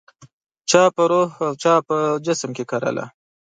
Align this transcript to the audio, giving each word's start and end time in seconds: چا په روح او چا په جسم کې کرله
چا 0.69 0.83
په 0.95 1.03
روح 1.11 1.29
او 1.45 1.51
چا 1.63 1.73
په 1.87 1.97
جسم 2.25 2.49
کې 2.57 2.63
کرله 2.71 3.05